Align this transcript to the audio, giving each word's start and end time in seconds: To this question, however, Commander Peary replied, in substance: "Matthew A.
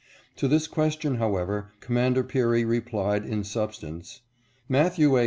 To 0.37 0.47
this 0.47 0.65
question, 0.67 1.17
however, 1.17 1.73
Commander 1.79 2.23
Peary 2.23 2.65
replied, 2.65 3.23
in 3.23 3.43
substance: 3.43 4.21
"Matthew 4.67 5.15
A. 5.15 5.19